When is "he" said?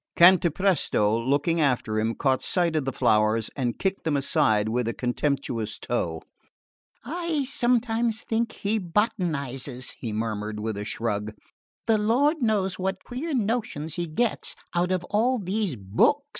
8.53-8.79, 9.99-10.11, 13.93-14.07